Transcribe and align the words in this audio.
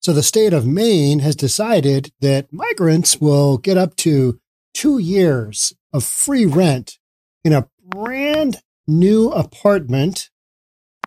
So 0.00 0.12
the 0.12 0.22
state 0.22 0.52
of 0.52 0.66
Maine 0.66 1.18
has 1.20 1.34
decided 1.34 2.12
that 2.20 2.52
migrants 2.52 3.20
will 3.20 3.58
get 3.58 3.76
up 3.76 3.96
to 3.96 4.38
two 4.72 4.98
years 4.98 5.72
of 5.92 6.04
free 6.04 6.46
rent 6.46 6.98
in 7.44 7.52
a 7.52 7.68
brand 7.84 8.58
new 8.86 9.30
apartment. 9.30 10.30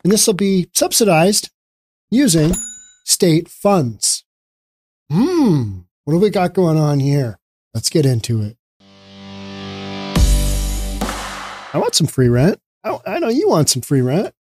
And 0.03 0.11
this 0.11 0.27
will 0.27 0.33
be 0.33 0.67
subsidized 0.73 1.49
using 2.09 2.53
state 3.05 3.47
funds. 3.47 4.25
Hmm. 5.09 5.79
What 6.03 6.13
do 6.13 6.19
we 6.19 6.29
got 6.29 6.53
going 6.53 6.77
on 6.77 6.99
here? 6.99 7.39
Let's 7.73 7.89
get 7.89 8.05
into 8.05 8.41
it. 8.41 8.57
I 11.73 11.77
want 11.77 11.95
some 11.95 12.07
free 12.07 12.27
rent. 12.27 12.59
I, 12.83 12.99
I 13.05 13.19
know 13.19 13.29
you 13.29 13.47
want 13.47 13.69
some 13.69 13.81
free 13.81 14.01
rent. 14.01 14.33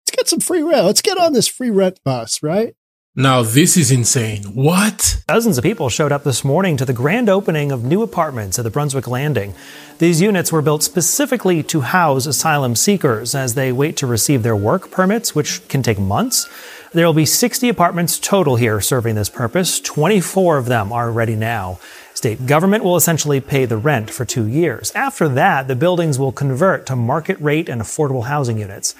Let's 0.00 0.16
get 0.16 0.28
some 0.28 0.40
free 0.40 0.62
rent. 0.62 0.84
Let's 0.84 1.02
get 1.02 1.18
on 1.18 1.32
this 1.32 1.46
free 1.46 1.70
rent 1.70 2.00
bus, 2.04 2.42
right? 2.42 2.74
Now 3.14 3.42
this 3.42 3.76
is 3.76 3.90
insane. 3.90 4.44
What? 4.54 5.22
Dozens 5.28 5.58
of 5.58 5.64
people 5.64 5.90
showed 5.90 6.12
up 6.12 6.24
this 6.24 6.42
morning 6.42 6.78
to 6.78 6.86
the 6.86 6.94
grand 6.94 7.28
opening 7.28 7.70
of 7.70 7.84
new 7.84 8.02
apartments 8.02 8.58
at 8.58 8.62
the 8.62 8.70
Brunswick 8.70 9.06
Landing. 9.06 9.52
These 9.98 10.22
units 10.22 10.50
were 10.50 10.62
built 10.62 10.82
specifically 10.82 11.62
to 11.64 11.82
house 11.82 12.24
asylum 12.24 12.74
seekers 12.74 13.34
as 13.34 13.52
they 13.52 13.70
wait 13.70 13.98
to 13.98 14.06
receive 14.06 14.42
their 14.42 14.56
work 14.56 14.90
permits, 14.90 15.34
which 15.34 15.68
can 15.68 15.82
take 15.82 15.98
months. 15.98 16.48
There 16.94 17.04
will 17.04 17.12
be 17.12 17.26
60 17.26 17.68
apartments 17.68 18.18
total 18.18 18.56
here 18.56 18.80
serving 18.80 19.14
this 19.14 19.28
purpose. 19.28 19.78
24 19.78 20.56
of 20.56 20.64
them 20.64 20.90
are 20.90 21.12
ready 21.12 21.36
now. 21.36 21.80
State 22.14 22.46
government 22.46 22.82
will 22.82 22.96
essentially 22.96 23.42
pay 23.42 23.66
the 23.66 23.76
rent 23.76 24.08
for 24.08 24.24
two 24.24 24.46
years. 24.46 24.90
After 24.94 25.28
that, 25.28 25.68
the 25.68 25.76
buildings 25.76 26.18
will 26.18 26.32
convert 26.32 26.86
to 26.86 26.96
market 26.96 27.38
rate 27.40 27.68
and 27.68 27.82
affordable 27.82 28.24
housing 28.24 28.58
units. 28.58 28.94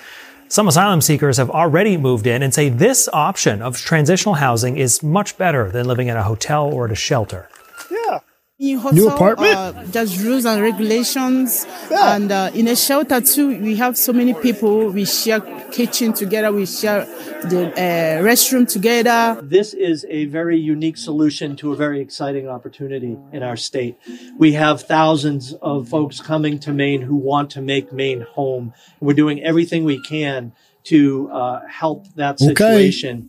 Some 0.53 0.69
asylum 0.69 1.01
seekers 1.01 1.39
have 1.39 1.49
already 1.49 1.97
moved 1.97 2.27
in 2.27 2.43
and 2.43 2.53
say 2.53 2.69
this 2.69 3.09
option 3.11 3.63
of 3.63 3.79
transitional 3.79 4.35
housing 4.35 4.77
is 4.77 5.03
much 5.03 5.39
better 5.39 5.71
than 5.71 5.87
living 5.87 6.09
in 6.09 6.17
a 6.19 6.23
hotel 6.23 6.71
or 6.71 6.85
at 6.85 6.93
a 6.93 6.95
shelter. 6.95 7.49
Yeah. 7.91 8.19
In 8.63 8.79
hotel, 8.79 8.95
New 8.95 9.09
apartment? 9.09 9.55
Uh, 9.57 9.73
there's 9.87 10.23
rules 10.23 10.45
and 10.47 10.63
regulations, 10.63 11.67
Yeah. 11.91 12.15
and 12.15 12.31
uh, 12.31 12.51
in 12.55 12.69
a 12.69 12.77
shelter 12.77 13.21
too, 13.21 13.61
we 13.61 13.75
have 13.75 13.99
so 13.99 14.13
many 14.13 14.35
people. 14.35 14.89
We 14.91 15.05
share 15.05 15.41
kitchen 15.73 16.13
together. 16.13 16.53
We 16.53 16.67
share 16.67 17.05
the 17.51 17.73
uh, 17.73 18.23
restroom 18.23 18.69
together. 18.69 19.41
This 19.43 19.75
is 19.75 20.07
a 20.09 20.27
very 20.27 20.61
unique 20.61 20.97
solution 20.97 21.57
to 21.57 21.73
a 21.73 21.77
very 21.77 22.01
exciting 22.01 22.47
opportunity 22.47 23.19
in 23.33 23.43
our 23.43 23.57
state. 23.57 23.99
We 24.39 24.53
have 24.53 24.83
thousands 24.83 25.55
of 25.55 25.89
folks 25.89 26.21
coming 26.21 26.61
to 26.61 26.73
Maine 26.73 27.03
who 27.03 27.17
want 27.17 27.51
to 27.57 27.61
make 27.61 27.93
Maine 27.93 28.25
home. 28.31 28.75
We're 29.01 29.15
doing 29.25 29.43
everything 29.43 29.83
we 29.83 30.01
can 30.05 30.53
to 30.85 31.29
uh, 31.33 31.61
help 31.69 32.07
that 32.15 32.39
situation. 32.39 32.55
Okay. 32.63 32.77
situation. 32.77 33.29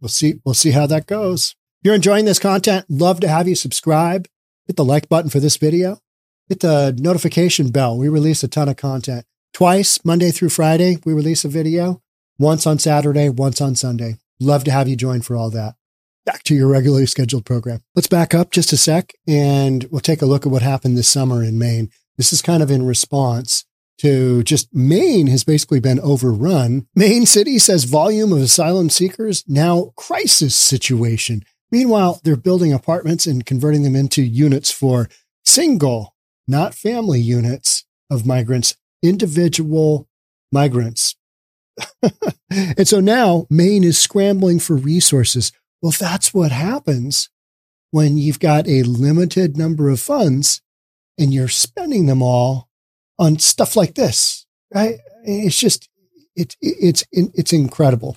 We'll 0.00 0.08
see. 0.08 0.40
We'll 0.44 0.54
see 0.54 0.72
how 0.72 0.86
that 0.88 1.06
goes. 1.06 1.54
You're 1.86 1.94
enjoying 1.94 2.24
this 2.24 2.40
content, 2.40 2.84
love 2.88 3.20
to 3.20 3.28
have 3.28 3.46
you 3.46 3.54
subscribe. 3.54 4.26
Hit 4.66 4.74
the 4.74 4.84
like 4.84 5.08
button 5.08 5.30
for 5.30 5.38
this 5.38 5.56
video. 5.56 6.00
Hit 6.48 6.58
the 6.58 6.92
notification 6.98 7.70
bell. 7.70 7.96
We 7.96 8.08
release 8.08 8.42
a 8.42 8.48
ton 8.48 8.68
of 8.68 8.76
content. 8.76 9.24
Twice, 9.54 10.04
Monday 10.04 10.32
through 10.32 10.48
Friday, 10.48 10.98
we 11.04 11.12
release 11.12 11.44
a 11.44 11.48
video. 11.48 12.02
Once 12.40 12.66
on 12.66 12.80
Saturday, 12.80 13.28
once 13.28 13.60
on 13.60 13.76
Sunday. 13.76 14.16
Love 14.40 14.64
to 14.64 14.72
have 14.72 14.88
you 14.88 14.96
join 14.96 15.20
for 15.20 15.36
all 15.36 15.48
that. 15.50 15.76
Back 16.24 16.42
to 16.42 16.56
your 16.56 16.66
regularly 16.66 17.06
scheduled 17.06 17.44
program. 17.44 17.84
Let's 17.94 18.08
back 18.08 18.34
up 18.34 18.50
just 18.50 18.72
a 18.72 18.76
sec 18.76 19.12
and 19.28 19.84
we'll 19.92 20.00
take 20.00 20.22
a 20.22 20.26
look 20.26 20.44
at 20.44 20.50
what 20.50 20.62
happened 20.62 20.98
this 20.98 21.06
summer 21.06 21.40
in 21.44 21.56
Maine. 21.56 21.92
This 22.16 22.32
is 22.32 22.42
kind 22.42 22.64
of 22.64 22.70
in 22.72 22.84
response 22.84 23.64
to 23.98 24.42
just 24.42 24.74
Maine 24.74 25.28
has 25.28 25.44
basically 25.44 25.78
been 25.78 26.00
overrun. 26.00 26.88
Maine 26.96 27.26
City 27.26 27.60
says 27.60 27.84
volume 27.84 28.32
of 28.32 28.40
asylum 28.40 28.90
seekers 28.90 29.44
now 29.46 29.92
crisis 29.94 30.56
situation. 30.56 31.44
Meanwhile, 31.70 32.20
they're 32.22 32.36
building 32.36 32.72
apartments 32.72 33.26
and 33.26 33.44
converting 33.44 33.82
them 33.82 33.96
into 33.96 34.22
units 34.22 34.70
for 34.70 35.08
single, 35.44 36.14
not 36.46 36.74
family 36.74 37.20
units 37.20 37.84
of 38.10 38.26
migrants, 38.26 38.76
individual 39.02 40.08
migrants. 40.52 41.16
and 42.50 42.86
so 42.86 43.00
now 43.00 43.46
Maine 43.50 43.84
is 43.84 43.98
scrambling 43.98 44.58
for 44.60 44.76
resources. 44.76 45.52
Well, 45.82 45.92
that's 45.98 46.32
what 46.32 46.52
happens 46.52 47.28
when 47.90 48.16
you've 48.16 48.40
got 48.40 48.68
a 48.68 48.82
limited 48.82 49.56
number 49.56 49.88
of 49.88 50.00
funds 50.00 50.62
and 51.18 51.32
you're 51.32 51.48
spending 51.48 52.06
them 52.06 52.22
all 52.22 52.68
on 53.18 53.38
stuff 53.38 53.76
like 53.76 53.94
this, 53.94 54.46
right? 54.74 54.98
It's 55.24 55.58
just, 55.58 55.88
it, 56.34 56.56
it's, 56.60 57.04
it's 57.10 57.52
incredible. 57.52 58.16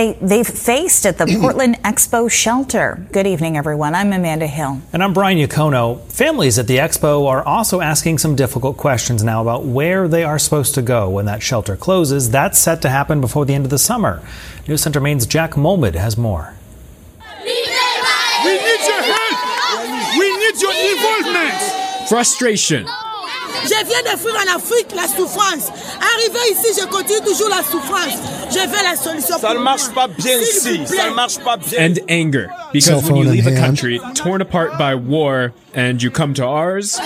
They, 0.00 0.14
they've 0.14 0.48
faced 0.48 1.04
at 1.04 1.18
the 1.18 1.26
Portland 1.42 1.76
Expo 1.82 2.30
shelter. 2.30 3.06
Good 3.12 3.26
evening, 3.26 3.58
everyone. 3.58 3.94
I'm 3.94 4.14
Amanda 4.14 4.46
Hill. 4.46 4.80
And 4.94 5.04
I'm 5.04 5.12
Brian 5.12 5.36
Yacono. 5.36 6.00
Families 6.08 6.58
at 6.58 6.66
the 6.66 6.78
expo 6.78 7.28
are 7.28 7.42
also 7.42 7.82
asking 7.82 8.16
some 8.16 8.34
difficult 8.34 8.78
questions 8.78 9.22
now 9.22 9.42
about 9.42 9.66
where 9.66 10.08
they 10.08 10.24
are 10.24 10.38
supposed 10.38 10.74
to 10.76 10.80
go 10.80 11.10
when 11.10 11.26
that 11.26 11.42
shelter 11.42 11.76
closes. 11.76 12.30
That's 12.30 12.58
set 12.58 12.80
to 12.80 12.88
happen 12.88 13.20
before 13.20 13.44
the 13.44 13.52
end 13.52 13.66
of 13.66 13.70
the 13.70 13.78
summer. 13.78 14.22
News 14.66 14.80
Center 14.80 15.02
Maine's 15.02 15.26
Jack 15.26 15.50
Molmud 15.50 15.94
has 15.96 16.16
more. 16.16 16.54
We 17.44 17.52
need 18.56 18.80
your 18.88 19.02
help. 19.04 20.18
We 20.18 20.34
need 20.34 20.62
your 20.62 20.72
involvement. 20.96 22.08
Frustration. 22.08 22.86
Je 23.64 23.84
viens 23.84 24.02
de 24.02 24.16
fuir 24.16 24.34
en 24.34 24.56
Afrique 24.56 24.94
la 24.94 25.06
souffrance. 25.06 25.68
Arrivé 26.00 26.38
ici, 26.52 26.80
je 26.80 26.86
continue 26.86 27.20
toujours 27.20 27.50
la 27.50 27.62
souffrance. 27.62 28.39
Je 28.50 28.58
veux 28.58 28.82
la 28.82 28.96
solution. 28.96 29.38
Ça 29.38 29.54
ne 29.54 29.60
marche 29.60 29.86
moi. 29.94 30.06
pas 30.06 30.08
bien 30.08 30.38
ici. 30.38 30.80
Ça 30.86 31.08
ne 31.08 31.14
marche 31.14 31.38
pas 31.38 31.56
bien. 31.56 31.78
And 31.78 31.98
anger. 32.08 32.48
Because 32.72 33.04
when 33.04 33.16
you 33.16 33.24
leave 33.24 33.46
a 33.46 33.50
hand. 33.50 33.64
country 33.64 34.00
torn 34.14 34.40
apart 34.40 34.76
by 34.78 34.94
war 34.94 35.52
and 35.74 36.02
you 36.02 36.10
come 36.10 36.34
to 36.34 36.44
ours, 36.44 36.98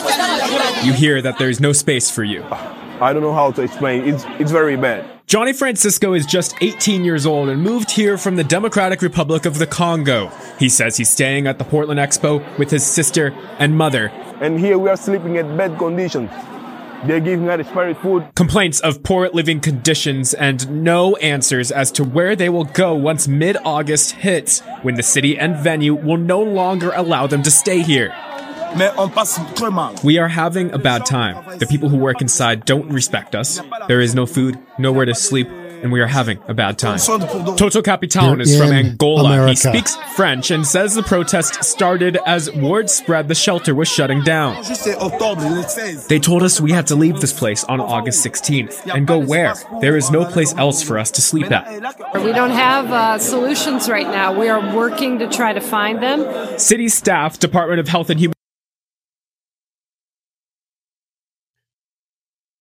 you 0.83 0.93
hear 0.93 1.21
that 1.23 1.39
there's 1.39 1.61
no 1.61 1.73
space 1.73 2.11
for 2.11 2.25
you. 2.25 2.43
I 3.01 3.13
don't 3.13 3.23
know 3.23 3.35
how 3.35 3.51
to 3.53 3.63
explain. 3.63 4.05
It's 4.09 4.25
it's 4.39 4.53
very 4.53 4.77
bad. 4.77 5.05
Johnny 5.27 5.53
Francisco 5.53 6.13
is 6.13 6.27
just 6.27 6.55
18 6.61 7.05
years 7.05 7.25
old 7.27 7.49
and 7.49 7.63
moved 7.63 7.91
here 7.91 8.19
from 8.19 8.37
the 8.37 8.45
Democratic 8.45 9.01
Republic 9.01 9.47
of 9.47 9.59
the 9.59 9.67
Congo. 9.67 10.31
He 10.59 10.69
says 10.69 10.99
he's 10.99 11.09
staying 11.09 11.47
at 11.47 11.59
the 11.59 11.65
Portland 11.65 11.99
Expo 11.99 12.43
with 12.59 12.71
his 12.71 12.85
sister 12.85 13.33
and 13.59 13.77
mother. 13.77 14.13
And 14.41 14.61
here 14.61 14.79
we 14.79 14.91
are 14.91 14.97
sleeping 14.97 15.39
at 15.39 15.57
bad 15.57 15.79
conditions. 15.79 16.31
They're 17.07 17.21
giving 17.21 17.49
us 17.51 17.61
expired 17.61 17.99
food. 17.99 18.35
Complaints 18.35 18.81
of 18.81 19.03
poor 19.03 19.29
living 19.29 19.61
conditions 19.61 20.33
and 20.33 20.83
no 20.83 21.17
answers 21.17 21.71
as 21.71 21.93
to 21.93 22.05
where 22.05 22.35
they 22.35 22.49
will 22.49 22.65
go 22.65 22.95
once 22.95 23.29
mid 23.29 23.59
August 23.65 24.13
hits, 24.13 24.61
when 24.83 24.95
the 24.95 25.03
city 25.03 25.39
and 25.39 25.57
venue 25.57 25.95
will 25.95 26.17
no 26.17 26.43
longer 26.43 26.93
allow 26.95 27.27
them 27.27 27.43
to 27.43 27.51
stay 27.51 27.83
here. 27.83 28.09
Mais 28.77 28.93
on 28.97 29.11
passe 29.11 29.39
très 29.55 29.71
mal. 29.71 29.95
We 30.03 30.19
are 30.19 30.29
having 30.29 30.73
a 30.73 30.79
bad 30.79 31.05
time. 31.05 31.59
The 31.59 31.67
people 31.67 31.91
who 31.91 31.97
work 31.97 32.21
inside 32.23 32.65
don't 32.65 32.91
respect 32.91 33.35
us. 33.35 33.61
There 33.87 34.01
is 34.01 34.15
no 34.15 34.25
food, 34.25 34.59
nowhere 34.79 35.05
to 35.05 35.15
sleep, 35.15 35.49
and 35.85 35.93
we 35.93 36.01
are 36.01 36.07
having 36.07 36.39
a 36.49 36.55
bad 36.55 36.79
time. 36.79 36.99
Toto 36.99 37.83
Capitan 37.83 38.41
is 38.41 38.59
from 38.59 38.73
Angola. 38.73 39.35
America. 39.35 39.51
He 39.51 39.57
speaks 39.57 39.97
French 40.17 40.51
and 40.51 40.67
says 40.67 40.95
the 40.95 41.03
protest 41.03 41.63
started 41.63 42.17
as 42.25 42.51
word 42.53 42.89
spread 42.89 43.29
the 43.29 43.35
shelter 43.35 43.75
was 43.75 43.87
shutting 43.87 44.23
down. 44.23 44.65
Juste 44.65 44.97
octobre, 44.97 45.45
le 45.45 45.63
16. 45.63 46.09
They 46.09 46.19
told 46.19 46.43
us 46.43 46.59
we 46.59 46.73
had 46.73 46.87
to 46.87 46.97
leave 46.97 47.21
this 47.21 47.35
place 47.35 47.65
on 47.65 47.81
August 47.81 48.25
16th. 48.25 48.95
And 48.95 49.07
go 49.07 49.19
where? 49.19 49.55
There 49.83 49.95
is 49.95 50.11
no 50.11 50.25
place 50.25 50.55
else 50.55 50.83
for 50.83 50.99
us 50.99 51.11
to 51.13 51.21
sleep 51.21 51.53
at. 51.53 51.69
We 52.15 52.33
don't 52.33 52.51
have 52.51 52.91
uh, 52.91 53.19
solutions 53.19 53.87
right 53.91 54.07
now. 54.07 54.37
We 54.39 54.49
are 54.49 54.75
working 54.75 55.19
to 55.19 55.29
try 55.29 55.53
to 55.53 55.61
find 55.61 56.03
them. 56.03 56.59
City 56.59 56.89
staff, 56.89 57.39
Department 57.39 57.79
of 57.81 57.89
Health 57.89 58.09
and 58.09 58.19
Human 58.19 58.33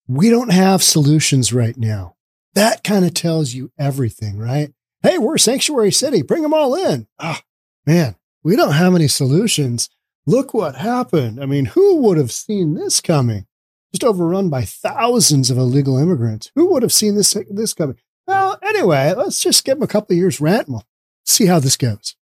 we 0.10 0.30
don't 0.30 0.52
have 0.52 0.84
solutions 0.84 1.54
right 1.54 1.78
now. 1.78 2.13
That 2.56 2.84
kind 2.84 3.06
of 3.06 3.14
tells 3.14 3.54
you 3.54 3.72
everything, 3.78 4.38
right? 4.38 4.74
Hey, 5.02 5.18
we're 5.18 5.38
sanctuary 5.38 5.92
city. 5.92 6.22
Bring 6.22 6.44
them 6.44 6.54
all 6.54 6.76
in. 6.76 7.08
Ah, 7.20 7.42
man, 7.86 8.16
we 8.44 8.56
don't 8.56 8.74
have 8.74 8.96
any 8.96 9.08
solutions. 9.08 9.90
Look 10.26 10.54
what 10.54 10.76
happened. 10.76 11.42
I 11.42 11.46
mean, 11.46 11.66
who 11.66 11.98
would 11.98 12.18
have 12.18 12.32
seen 12.32 12.76
this 12.76 13.02
coming? 13.02 13.46
Just 13.92 14.04
overrun 14.04 14.50
by 14.50 14.64
thousands 14.64 15.50
of 15.52 15.58
illegal 15.58 15.98
immigrants. 15.98 16.52
Who 16.56 16.72
would 16.72 16.84
have 16.84 16.94
seen 16.94 17.16
this, 17.16 17.36
this 17.50 17.74
coming? 17.74 17.98
Well, 18.26 18.58
anyway, 18.64 19.14
let's 19.14 19.42
just 19.42 19.66
give 19.66 19.78
them 19.78 19.84
a 19.84 19.88
couple 19.88 20.14
of 20.14 20.18
years 20.18 20.40
rent 20.40 20.68
and 20.68 20.76
we'll 20.76 20.88
see 21.26 21.48
how 21.48 21.60
this 21.60 21.78
goes. 21.78 22.16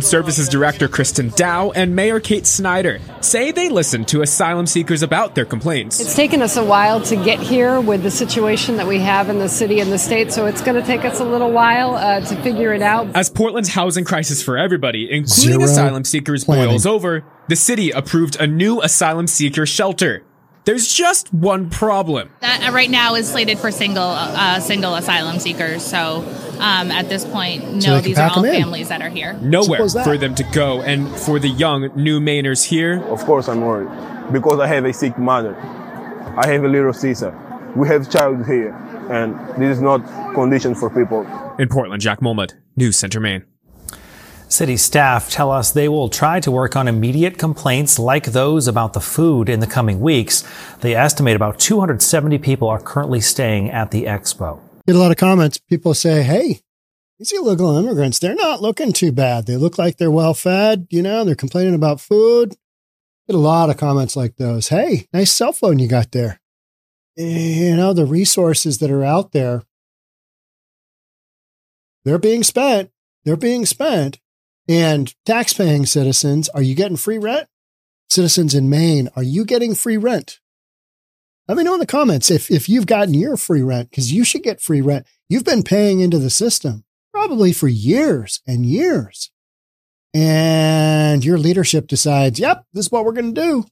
Services 0.00 0.48
Director 0.48 0.88
Kristen 0.88 1.30
Dow 1.36 1.70
and 1.70 1.94
Mayor 1.94 2.18
Kate 2.20 2.44
Snyder 2.44 3.00
say 3.20 3.52
they 3.52 3.68
listened 3.68 4.08
to 4.08 4.20
asylum 4.20 4.66
seekers 4.66 5.02
about 5.02 5.34
their 5.34 5.44
complaints. 5.44 6.00
It's 6.00 6.16
taken 6.16 6.42
us 6.42 6.56
a 6.56 6.64
while 6.64 7.00
to 7.02 7.16
get 7.16 7.38
here 7.38 7.80
with 7.80 8.02
the 8.02 8.10
situation 8.10 8.76
that 8.78 8.86
we 8.86 8.98
have 8.98 9.30
in 9.30 9.38
the 9.38 9.48
city 9.48 9.78
and 9.78 9.92
the 9.92 9.98
state, 9.98 10.32
so 10.32 10.44
it's 10.46 10.60
going 10.60 10.78
to 10.78 10.86
take 10.86 11.04
us 11.04 11.20
a 11.20 11.24
little 11.24 11.52
while 11.52 11.94
uh, 11.94 12.20
to 12.20 12.36
figure 12.42 12.74
it 12.74 12.82
out. 12.82 13.06
As 13.14 13.30
Portland's 13.30 13.70
housing 13.70 14.04
crisis 14.04 14.42
for 14.42 14.58
everybody, 14.58 15.04
including 15.04 15.60
Zero 15.60 15.62
asylum 15.62 16.04
seekers, 16.04 16.44
planning. 16.44 16.68
boils 16.68 16.84
over, 16.84 17.24
the 17.48 17.56
city 17.56 17.92
approved 17.92 18.36
a 18.40 18.46
new 18.46 18.82
asylum 18.82 19.28
seeker 19.28 19.64
shelter. 19.66 20.24
There's 20.66 20.92
just 20.92 21.32
one 21.32 21.70
problem. 21.70 22.30
That 22.40 22.68
uh, 22.68 22.72
right 22.72 22.90
now 22.90 23.14
is 23.14 23.30
slated 23.30 23.58
for 23.58 23.70
single 23.70 24.02
uh, 24.02 24.58
single 24.60 24.94
asylum 24.96 25.38
seekers. 25.38 25.82
So 25.84 26.24
um, 26.58 26.90
at 26.90 27.08
this 27.08 27.24
point, 27.24 27.62
no, 27.62 27.78
they 27.78 27.84
can 27.86 28.02
these 28.02 28.18
are 28.18 28.30
all 28.30 28.38
all 28.38 28.44
'em 28.44 28.52
in. 28.54 28.62
families 28.62 28.88
that 28.88 29.00
are 29.00 29.08
here. 29.08 29.32
Nowhere 29.34 29.88
for 29.88 30.18
them 30.18 30.34
to 30.34 30.44
go. 30.52 30.82
And 30.82 31.08
for 31.08 31.38
the 31.38 31.48
young 31.48 31.90
new 31.94 32.18
Mainers 32.20 32.64
here, 32.64 33.00
Of 33.04 33.24
course, 33.24 33.48
I'm 33.48 33.60
worried 33.60 33.88
because 34.32 34.58
I 34.58 34.66
have 34.66 34.84
a 34.84 34.92
sick 34.92 35.16
mother. 35.16 35.54
I 36.36 36.48
have 36.48 36.64
a 36.64 36.68
little 36.68 36.92
Caesar. 36.92 37.32
We 37.76 37.86
have 37.88 38.10
child 38.10 38.44
here, 38.46 38.74
and 39.08 39.38
this 39.60 39.76
is 39.76 39.80
not 39.82 40.00
condition 40.34 40.74
for 40.74 40.90
people. 40.90 41.24
in 41.58 41.68
Portland, 41.68 42.02
Jack 42.02 42.20
Molmud, 42.20 42.54
News 42.76 42.96
Center, 42.96 43.20
Maine. 43.20 43.44
City 44.48 44.76
staff 44.76 45.28
tell 45.28 45.50
us 45.50 45.72
they 45.72 45.88
will 45.88 46.08
try 46.08 46.38
to 46.40 46.50
work 46.50 46.76
on 46.76 46.86
immediate 46.86 47.36
complaints 47.36 47.98
like 47.98 48.26
those 48.26 48.68
about 48.68 48.92
the 48.92 49.00
food 49.00 49.48
in 49.48 49.60
the 49.60 49.66
coming 49.66 50.00
weeks. 50.00 50.44
They 50.80 50.94
estimate 50.94 51.34
about 51.34 51.58
270 51.58 52.38
people 52.38 52.68
are 52.68 52.80
currently 52.80 53.20
staying 53.20 53.70
at 53.70 53.90
the 53.90 54.04
expo. 54.04 54.60
Get 54.86 54.94
a 54.94 54.98
lot 55.00 55.10
of 55.10 55.16
comments. 55.16 55.58
People 55.58 55.94
say, 55.94 56.22
hey, 56.22 56.60
these 57.18 57.32
illegal 57.32 57.76
immigrants, 57.76 58.20
they're 58.20 58.36
not 58.36 58.62
looking 58.62 58.92
too 58.92 59.10
bad. 59.10 59.46
They 59.46 59.56
look 59.56 59.78
like 59.78 59.96
they're 59.96 60.10
well 60.12 60.34
fed. 60.34 60.86
You 60.90 61.02
know, 61.02 61.24
they're 61.24 61.34
complaining 61.34 61.74
about 61.74 62.00
food. 62.00 62.54
Get 63.26 63.34
a 63.34 63.38
lot 63.38 63.68
of 63.68 63.76
comments 63.76 64.14
like 64.14 64.36
those. 64.36 64.68
Hey, 64.68 65.08
nice 65.12 65.32
cell 65.32 65.52
phone 65.52 65.80
you 65.80 65.88
got 65.88 66.12
there. 66.12 66.40
You 67.16 67.74
know, 67.74 67.92
the 67.92 68.06
resources 68.06 68.78
that 68.78 68.90
are 68.90 69.04
out 69.04 69.32
there, 69.32 69.64
they're 72.04 72.18
being 72.18 72.44
spent. 72.44 72.90
They're 73.24 73.36
being 73.36 73.66
spent. 73.66 74.20
And 74.68 75.14
tax-paying 75.24 75.86
citizens, 75.86 76.48
are 76.50 76.62
you 76.62 76.74
getting 76.74 76.96
free 76.96 77.18
rent? 77.18 77.48
Citizens 78.08 78.54
in 78.54 78.70
Maine, 78.70 79.08
are 79.16 79.22
you 79.22 79.44
getting 79.44 79.74
free 79.74 79.96
rent? 79.96 80.40
Let 81.48 81.56
me 81.56 81.62
know 81.62 81.74
in 81.74 81.80
the 81.80 81.86
comments 81.86 82.30
if, 82.30 82.50
if 82.50 82.68
you've 82.68 82.86
gotten 82.86 83.14
your 83.14 83.36
free 83.36 83.62
rent, 83.62 83.90
because 83.90 84.12
you 84.12 84.24
should 84.24 84.42
get 84.42 84.60
free 84.60 84.80
rent. 84.80 85.06
You've 85.28 85.44
been 85.44 85.62
paying 85.62 86.00
into 86.00 86.18
the 86.18 86.30
system 86.30 86.84
probably 87.12 87.52
for 87.52 87.68
years 87.68 88.40
and 88.46 88.66
years. 88.66 89.30
And 90.12 91.24
your 91.24 91.38
leadership 91.38 91.86
decides, 91.86 92.40
yep, 92.40 92.64
this 92.72 92.86
is 92.86 92.92
what 92.92 93.04
we're 93.04 93.12
going 93.12 93.34
to 93.34 93.40
do. 93.40 93.64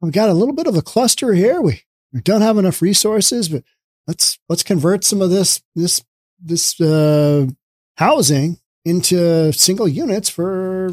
We've 0.00 0.12
got 0.12 0.28
a 0.28 0.34
little 0.34 0.54
bit 0.54 0.66
of 0.66 0.76
a 0.76 0.82
cluster 0.82 1.32
here. 1.34 1.60
We, 1.60 1.82
we 2.12 2.20
don't 2.20 2.40
have 2.40 2.58
enough 2.58 2.82
resources, 2.82 3.48
but 3.48 3.62
let's, 4.06 4.38
let's 4.48 4.62
convert 4.62 5.04
some 5.04 5.22
of 5.22 5.30
this, 5.30 5.62
this, 5.74 6.02
this, 6.42 6.80
uh, 6.80 7.46
housing 7.96 8.58
into 8.84 9.52
single 9.52 9.88
units 9.88 10.28
for, 10.28 10.90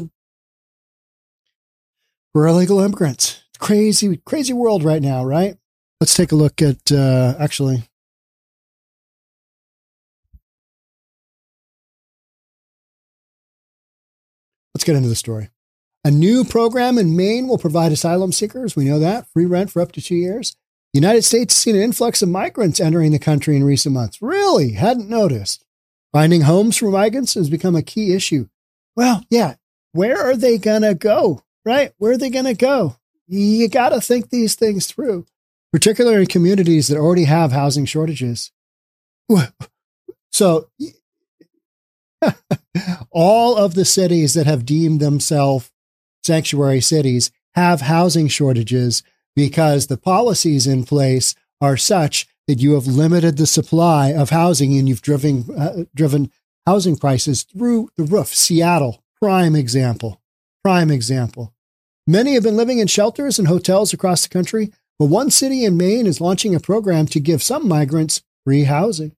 for 2.32 2.46
illegal 2.46 2.80
immigrants. 2.80 3.42
Crazy, 3.58 4.20
crazy 4.24 4.52
world 4.52 4.84
right 4.84 5.02
now, 5.02 5.24
right? 5.24 5.56
Let's 6.00 6.14
take 6.14 6.30
a 6.30 6.36
look 6.36 6.62
at, 6.62 6.92
uh, 6.92 7.34
actually, 7.40 7.82
let's 14.74 14.84
get 14.84 14.94
into 14.94 15.08
the 15.08 15.16
story. 15.16 15.50
A 16.04 16.10
new 16.10 16.44
program 16.44 16.98
in 16.98 17.16
Maine 17.16 17.48
will 17.48 17.58
provide 17.58 17.90
asylum 17.90 18.30
seekers, 18.30 18.76
we 18.76 18.84
know 18.84 19.00
that, 19.00 19.26
free 19.32 19.44
rent 19.44 19.72
for 19.72 19.82
up 19.82 19.90
to 19.92 20.00
two 20.00 20.14
years. 20.14 20.54
The 20.94 21.00
United 21.00 21.22
States 21.22 21.52
has 21.52 21.62
seen 21.62 21.74
an 21.74 21.82
influx 21.82 22.22
of 22.22 22.28
migrants 22.28 22.80
entering 22.80 23.12
the 23.12 23.18
country 23.18 23.56
in 23.56 23.64
recent 23.64 23.92
months. 23.92 24.22
Really? 24.22 24.72
Hadn't 24.72 25.08
noticed. 25.08 25.64
Finding 26.18 26.40
homes 26.40 26.76
for 26.76 26.90
migrants 26.90 27.34
has 27.34 27.48
become 27.48 27.76
a 27.76 27.82
key 27.82 28.12
issue. 28.12 28.48
Well, 28.96 29.22
yeah. 29.30 29.54
Where 29.92 30.20
are 30.20 30.34
they 30.34 30.58
going 30.58 30.82
to 30.82 30.92
go? 30.92 31.44
Right? 31.64 31.92
Where 31.98 32.10
are 32.10 32.18
they 32.18 32.28
going 32.28 32.46
to 32.46 32.54
go? 32.54 32.96
You 33.28 33.68
got 33.68 33.90
to 33.90 34.00
think 34.00 34.30
these 34.30 34.56
things 34.56 34.88
through, 34.88 35.26
particularly 35.70 36.22
in 36.22 36.26
communities 36.26 36.88
that 36.88 36.98
already 36.98 37.22
have 37.26 37.52
housing 37.52 37.84
shortages. 37.84 38.50
So, 40.32 40.68
all 43.12 43.56
of 43.56 43.74
the 43.74 43.84
cities 43.84 44.34
that 44.34 44.46
have 44.46 44.66
deemed 44.66 44.98
themselves 44.98 45.70
sanctuary 46.24 46.80
cities 46.80 47.30
have 47.54 47.82
housing 47.82 48.26
shortages 48.26 49.04
because 49.36 49.86
the 49.86 49.96
policies 49.96 50.66
in 50.66 50.84
place 50.84 51.36
are 51.60 51.76
such 51.76 52.26
that 52.48 52.60
you 52.60 52.72
have 52.72 52.86
limited 52.86 53.36
the 53.36 53.46
supply 53.46 54.08
of 54.08 54.30
housing 54.30 54.76
and 54.76 54.88
you've 54.88 55.02
driven 55.02 55.44
uh, 55.56 55.84
driven 55.94 56.32
housing 56.66 56.96
prices 56.96 57.44
through 57.44 57.90
the 57.96 58.02
roof. 58.02 58.34
Seattle, 58.34 59.04
prime 59.20 59.54
example. 59.54 60.20
Prime 60.64 60.90
example. 60.90 61.54
Many 62.06 62.34
have 62.34 62.42
been 62.42 62.56
living 62.56 62.78
in 62.78 62.86
shelters 62.86 63.38
and 63.38 63.46
hotels 63.46 63.92
across 63.92 64.22
the 64.22 64.30
country, 64.30 64.72
but 64.98 65.06
one 65.06 65.30
city 65.30 65.64
in 65.64 65.76
Maine 65.76 66.06
is 66.06 66.22
launching 66.22 66.54
a 66.54 66.60
program 66.60 67.06
to 67.06 67.20
give 67.20 67.42
some 67.42 67.68
migrants 67.68 68.22
free 68.44 68.64
housing. 68.64 69.14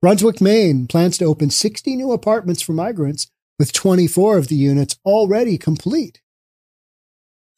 Brunswick, 0.00 0.40
Maine 0.40 0.86
plans 0.86 1.18
to 1.18 1.24
open 1.24 1.50
60 1.50 1.96
new 1.96 2.12
apartments 2.12 2.62
for 2.62 2.72
migrants, 2.72 3.26
with 3.58 3.72
24 3.72 4.38
of 4.38 4.46
the 4.46 4.54
units 4.54 4.96
already 5.04 5.58
complete. 5.58 6.20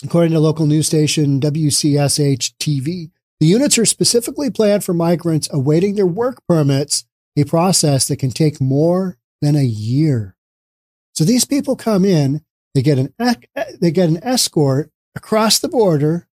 According 0.03 0.33
to 0.33 0.41
local 0.41 0.65
news 0.65 0.87
station 0.87 1.41
WCSH 1.41 2.55
TV, 2.59 3.11
the 3.41 3.47
units 3.47 3.79
are 3.79 3.87
specifically 3.87 4.51
planned 4.51 4.85
for 4.85 4.93
migrants 4.93 5.49
awaiting 5.51 5.95
their 5.95 6.07
work 6.07 6.43
permits, 6.47 7.05
a 7.37 7.45
process 7.45 8.07
that 8.09 8.19
can 8.19 8.31
take 8.31 8.61
more 8.61 9.17
than 9.41 9.57
a 9.57 9.65
year. 9.65 10.37
So 11.15 11.25
these 11.25 11.47
people 11.47 11.75
come 11.75 12.05
in, 12.05 12.43
they 12.75 12.83
get 12.83 12.99
an 12.99 13.15
they 13.81 13.91
get 13.91 14.09
an 14.09 14.23
escort 14.23 14.91
across 15.17 15.59
the 15.59 15.69
border 15.69 16.29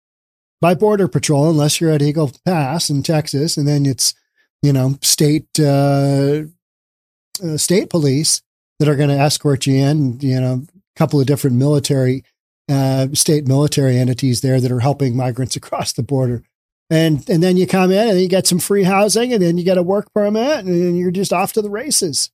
by 0.60 0.74
border 0.74 1.08
patrol, 1.08 1.50
unless 1.50 1.80
you're 1.80 1.90
at 1.90 2.02
Eagle 2.02 2.32
Pass 2.44 2.88
in 2.88 3.02
Texas, 3.02 3.56
and 3.56 3.68
then 3.68 3.86
it's 3.86 4.14
you 4.62 4.72
know 4.72 4.98
state 5.02 5.48
uh, 5.60 6.42
uh, 7.44 7.56
state 7.56 7.90
police 7.90 8.42
that 8.78 8.88
are 8.88 8.96
going 8.96 9.10
to 9.10 9.18
escort 9.18 9.66
you 9.66 9.76
in. 9.76 10.18
You 10.20 10.40
know, 10.40 10.64
a 10.74 10.98
couple 10.98 11.20
of 11.20 11.26
different 11.26 11.56
military 11.56 12.24
uh, 12.68 13.08
state 13.12 13.46
military 13.46 13.98
entities 13.98 14.40
there 14.40 14.60
that 14.60 14.72
are 14.72 14.80
helping 14.80 15.16
migrants 15.16 15.56
across 15.56 15.92
the 15.92 16.02
border. 16.02 16.42
And 16.90 17.28
and 17.28 17.42
then 17.42 17.56
you 17.56 17.66
come 17.66 17.90
in 17.90 18.08
and 18.08 18.20
you 18.20 18.28
get 18.28 18.46
some 18.46 18.58
free 18.58 18.84
housing 18.84 19.32
and 19.32 19.42
then 19.42 19.56
you 19.56 19.64
get 19.64 19.78
a 19.78 19.82
work 19.82 20.12
permit 20.12 20.66
and 20.66 20.98
you're 20.98 21.10
just 21.10 21.32
off 21.32 21.52
to 21.54 21.62
the 21.62 21.70
races. 21.70 22.30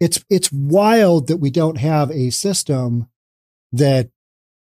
It's 0.00 0.24
it's 0.30 0.52
wild 0.52 1.26
that 1.26 1.38
we 1.38 1.50
don't 1.50 1.78
have 1.78 2.10
a 2.10 2.30
system 2.30 3.08
that 3.72 4.10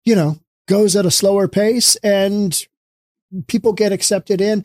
you 0.04 0.14
know 0.14 0.38
goes 0.68 0.94
at 0.94 1.06
a 1.06 1.10
slower 1.10 1.48
pace 1.48 1.96
and 1.96 2.66
people 3.48 3.72
get 3.72 3.92
accepted 3.92 4.40
in. 4.40 4.64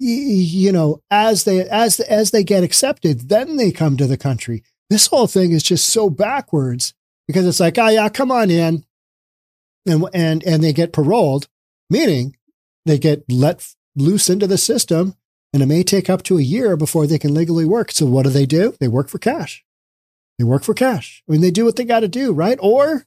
You 0.00 0.72
know 0.72 1.02
as 1.10 1.44
they 1.44 1.60
as 1.68 2.00
as 2.00 2.30
they 2.30 2.44
get 2.44 2.64
accepted 2.64 3.28
then 3.28 3.56
they 3.56 3.70
come 3.70 3.96
to 3.96 4.06
the 4.06 4.16
country. 4.16 4.64
This 4.90 5.06
whole 5.08 5.26
thing 5.26 5.52
is 5.52 5.62
just 5.62 5.88
so 5.88 6.10
backwards 6.10 6.94
because 7.28 7.46
it's 7.46 7.60
like 7.60 7.78
oh 7.78 7.88
yeah 7.88 8.08
come 8.08 8.32
on 8.32 8.50
in. 8.50 8.84
And 9.86 10.04
and 10.12 10.44
and 10.44 10.64
they 10.64 10.72
get 10.72 10.92
paroled 10.92 11.48
meaning 11.90 12.36
they 12.88 12.98
get 12.98 13.24
let 13.30 13.66
loose 13.96 14.28
into 14.30 14.46
the 14.46 14.58
system 14.58 15.14
and 15.52 15.62
it 15.62 15.66
may 15.66 15.82
take 15.82 16.10
up 16.10 16.22
to 16.24 16.38
a 16.38 16.42
year 16.42 16.76
before 16.76 17.06
they 17.06 17.18
can 17.18 17.34
legally 17.34 17.64
work. 17.64 17.90
So 17.90 18.06
what 18.06 18.24
do 18.24 18.30
they 18.30 18.46
do? 18.46 18.74
They 18.80 18.88
work 18.88 19.08
for 19.08 19.18
cash. 19.18 19.64
They 20.38 20.44
work 20.44 20.62
for 20.62 20.74
cash. 20.74 21.22
I 21.28 21.32
mean 21.32 21.40
they 21.40 21.50
do 21.50 21.64
what 21.64 21.76
they 21.76 21.84
got 21.84 22.00
to 22.00 22.08
do 22.08 22.32
right? 22.32 22.58
Or 22.60 23.04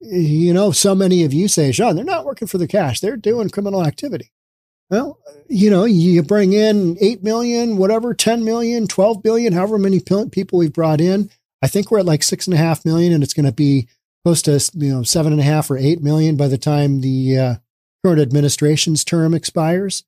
you 0.00 0.54
know 0.54 0.72
so 0.72 0.94
many 0.94 1.24
of 1.24 1.34
you 1.34 1.46
say 1.46 1.72
sean 1.72 1.94
they're 1.94 2.04
not 2.04 2.24
working 2.24 2.48
for 2.48 2.58
the 2.58 2.68
cash. 2.68 3.00
They're 3.00 3.16
doing 3.16 3.50
criminal 3.50 3.84
activity. 3.84 4.32
Well 4.88 5.18
you 5.48 5.70
know 5.70 5.84
you 5.84 6.22
bring 6.22 6.52
in 6.52 6.96
8 7.00 7.22
million 7.22 7.76
whatever 7.76 8.14
10 8.14 8.44
million 8.44 8.86
12 8.86 9.22
billion 9.22 9.52
however 9.52 9.78
many 9.78 10.00
people 10.30 10.58
we've 10.58 10.72
brought 10.72 11.00
in. 11.00 11.30
I 11.62 11.68
think 11.68 11.90
we're 11.90 11.98
at 11.98 12.06
like 12.06 12.22
six 12.22 12.46
and 12.46 12.54
a 12.54 12.58
half 12.58 12.84
million 12.84 13.12
and 13.12 13.22
it's 13.22 13.34
going 13.34 13.46
to 13.46 13.52
be 13.52 13.88
close 14.24 14.42
to 14.42 14.52
you 14.74 14.94
know 14.94 15.02
seven 15.02 15.32
and 15.32 15.40
a 15.40 15.44
half 15.44 15.70
or 15.70 15.76
eight 15.76 16.02
million 16.02 16.36
by 16.36 16.48
the 16.48 16.58
time 16.58 17.00
the 17.00 17.38
uh, 17.38 17.54
current 18.04 18.20
administration's 18.20 19.04
term 19.04 19.34
expires 19.34 20.04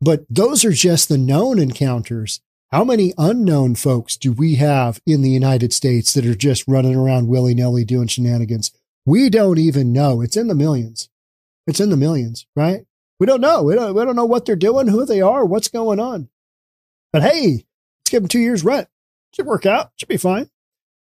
but 0.00 0.24
those 0.30 0.64
are 0.64 0.72
just 0.72 1.08
the 1.08 1.18
known 1.18 1.58
encounters 1.58 2.40
how 2.70 2.84
many 2.84 3.12
unknown 3.16 3.74
folks 3.74 4.16
do 4.16 4.32
we 4.32 4.56
have 4.56 5.00
in 5.06 5.22
the 5.22 5.30
united 5.30 5.72
states 5.72 6.12
that 6.14 6.26
are 6.26 6.34
just 6.34 6.66
running 6.68 6.94
around 6.94 7.28
willy-nilly 7.28 7.84
doing 7.84 8.06
shenanigans 8.06 8.72
we 9.06 9.28
don't 9.30 9.58
even 9.58 9.92
know 9.92 10.20
it's 10.20 10.36
in 10.36 10.48
the 10.48 10.54
millions 10.54 11.08
it's 11.66 11.80
in 11.80 11.90
the 11.90 11.96
millions 11.96 12.46
right 12.56 12.84
we 13.18 13.26
don't 13.26 13.40
know. 13.40 13.62
We 13.62 13.74
don't, 13.74 13.94
we 13.94 14.04
don't 14.04 14.16
know 14.16 14.24
what 14.24 14.46
they're 14.46 14.56
doing, 14.56 14.88
who 14.88 15.04
they 15.04 15.20
are, 15.20 15.44
what's 15.44 15.68
going 15.68 15.98
on. 15.98 16.28
But 17.12 17.22
hey, 17.22 17.64
let's 18.00 18.10
give 18.10 18.22
them 18.22 18.28
two 18.28 18.38
years 18.38 18.64
rent. 18.64 18.88
Should 19.32 19.46
work 19.46 19.66
out. 19.66 19.90
Should 19.96 20.08
be 20.08 20.16
fine. 20.16 20.50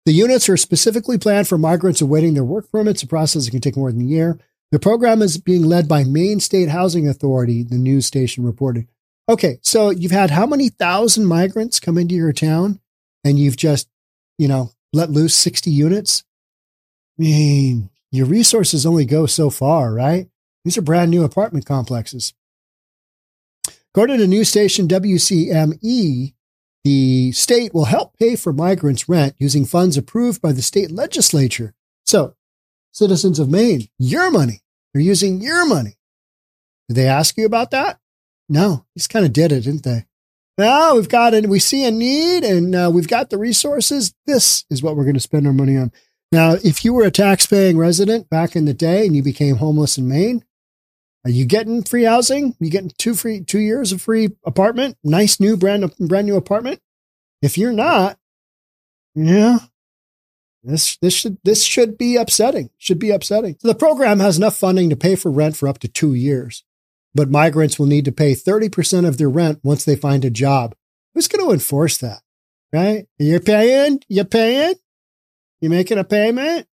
The 0.05 0.13
units 0.13 0.49
are 0.49 0.57
specifically 0.57 1.17
planned 1.17 1.47
for 1.47 1.57
migrants 1.57 2.01
awaiting 2.01 2.33
their 2.33 2.43
work 2.43 2.71
permits, 2.71 3.03
a 3.03 3.07
process 3.07 3.45
that 3.45 3.51
can 3.51 3.61
take 3.61 3.77
more 3.77 3.91
than 3.91 4.01
a 4.01 4.05
year. 4.05 4.39
The 4.71 4.79
program 4.79 5.21
is 5.21 5.37
being 5.37 5.63
led 5.63 5.87
by 5.87 6.03
Maine 6.03 6.39
State 6.39 6.69
Housing 6.69 7.07
Authority, 7.07 7.63
the 7.63 7.77
news 7.77 8.05
station 8.05 8.45
reported. 8.45 8.87
Okay, 9.27 9.59
so 9.61 9.89
you've 9.89 10.11
had 10.11 10.29
how 10.29 10.45
many 10.45 10.69
thousand 10.69 11.25
migrants 11.25 11.79
come 11.79 11.97
into 11.97 12.15
your 12.15 12.33
town 12.33 12.79
and 13.23 13.39
you've 13.39 13.57
just, 13.57 13.87
you 14.37 14.47
know, 14.47 14.71
let 14.93 15.09
loose 15.09 15.35
60 15.35 15.71
units? 15.71 16.23
I 17.17 17.23
mean, 17.23 17.89
your 18.11 18.27
resources 18.27 18.85
only 18.85 19.05
go 19.05 19.25
so 19.25 19.49
far, 19.49 19.93
right? 19.93 20.29
These 20.63 20.77
are 20.77 20.83
brand 20.83 21.09
new 21.11 21.23
apartment 21.23 21.65
complexes. 21.65 22.33
According 23.93 24.19
to 24.19 24.27
news 24.27 24.49
station 24.49 24.87
WCME, 24.87 26.33
the 26.83 27.31
state 27.31 27.73
will 27.73 27.85
help 27.85 28.17
pay 28.17 28.35
for 28.35 28.53
migrants' 28.53 29.09
rent 29.09 29.35
using 29.39 29.65
funds 29.65 29.97
approved 29.97 30.41
by 30.41 30.51
the 30.51 30.61
state 30.61 30.91
legislature. 30.91 31.73
So, 32.05 32.35
citizens 32.91 33.39
of 33.39 33.49
Maine, 33.49 33.87
your 33.97 34.31
money. 34.31 34.61
They're 34.93 35.01
using 35.01 35.41
your 35.41 35.65
money. 35.65 35.97
Did 36.87 36.95
they 36.95 37.07
ask 37.07 37.37
you 37.37 37.45
about 37.45 37.71
that? 37.71 37.99
No, 38.47 38.85
just 38.97 39.09
kind 39.09 39.25
of 39.25 39.33
did 39.33 39.51
it, 39.51 39.61
didn't 39.61 39.83
they? 39.83 40.05
Now 40.57 40.95
we've 40.95 41.07
got 41.07 41.33
it. 41.33 41.47
We 41.47 41.59
see 41.59 41.85
a 41.85 41.91
need 41.91 42.43
and 42.43 42.75
uh, 42.75 42.91
we've 42.93 43.07
got 43.07 43.29
the 43.29 43.37
resources. 43.37 44.13
This 44.25 44.65
is 44.69 44.83
what 44.83 44.97
we're 44.97 45.03
going 45.03 45.13
to 45.13 45.19
spend 45.21 45.47
our 45.47 45.53
money 45.53 45.77
on. 45.77 45.91
Now, 46.31 46.55
if 46.63 46.83
you 46.83 46.93
were 46.93 47.05
a 47.05 47.11
tax-paying 47.11 47.77
resident 47.77 48.29
back 48.29 48.55
in 48.55 48.65
the 48.65 48.73
day 48.73 49.05
and 49.05 49.15
you 49.15 49.23
became 49.23 49.55
homeless 49.55 49.97
in 49.97 50.07
Maine, 50.07 50.43
are 51.25 51.31
you 51.31 51.45
getting 51.45 51.83
free 51.83 52.03
housing? 52.03 52.55
You 52.59 52.69
getting 52.69 52.91
two 52.97 53.13
free 53.13 53.41
two 53.41 53.59
years 53.59 53.91
of 53.91 54.01
free 54.01 54.29
apartment? 54.45 54.97
Nice 55.03 55.39
new 55.39 55.57
brand 55.57 55.93
brand 55.99 56.27
new 56.27 56.35
apartment? 56.35 56.81
If 57.41 57.57
you're 57.57 57.73
not, 57.73 58.17
yeah, 59.15 59.59
this 60.63 60.97
this 60.97 61.13
should 61.13 61.37
this 61.43 61.63
should 61.63 61.97
be 61.97 62.15
upsetting. 62.15 62.69
Should 62.77 62.99
be 62.99 63.11
upsetting. 63.11 63.57
So 63.59 63.67
the 63.67 63.75
program 63.75 64.19
has 64.19 64.37
enough 64.37 64.57
funding 64.57 64.89
to 64.89 64.95
pay 64.95 65.15
for 65.15 65.31
rent 65.31 65.55
for 65.55 65.67
up 65.67 65.79
to 65.79 65.87
two 65.87 66.13
years, 66.13 66.63
but 67.15 67.29
migrants 67.29 67.79
will 67.79 67.85
need 67.85 68.05
to 68.05 68.11
pay 68.11 68.33
thirty 68.33 68.69
percent 68.69 69.05
of 69.05 69.17
their 69.17 69.29
rent 69.29 69.59
once 69.63 69.85
they 69.85 69.95
find 69.95 70.25
a 70.25 70.29
job. 70.29 70.75
Who's 71.13 71.27
going 71.27 71.45
to 71.45 71.53
enforce 71.53 71.97
that? 71.99 72.21
Right? 72.73 73.07
You're 73.17 73.39
paying. 73.39 74.01
You're 74.09 74.25
paying. 74.25 74.75
You're 75.61 75.71
making 75.71 75.97
a 75.97 76.03
payment? 76.03 76.67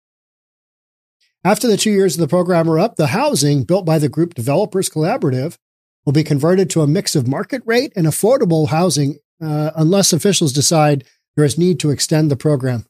After 1.44 1.68
the 1.68 1.78
two 1.78 1.92
years 1.92 2.16
of 2.16 2.22
the 2.22 2.28
program 2.28 2.70
are 2.70 2.80
up, 2.80 2.96
the 2.96 3.08
housing 3.08 3.66
built 3.66 3.86
by 3.86 4.00
the 4.00 4.10
group 4.10 4.34
Developers 4.34 4.90
Collaborative 4.90 5.58
will 6.06 6.14
be 6.14 6.24
converted 6.24 6.70
to 6.72 6.82
a 6.82 6.88
mix 6.88 7.16
of 7.16 7.28
market 7.28 7.62
rate 7.66 7.94
and 7.96 8.08
affordable 8.08 8.70
housing 8.70 9.20
uh, 9.42 9.72
unless 9.76 10.12
officials 10.12 10.54
decide 10.54 11.04
there 11.36 11.46
is 11.46 11.58
need 11.58 11.80
to 11.80 11.92
extend 11.92 12.32
the 12.32 12.36
program. 12.36 12.86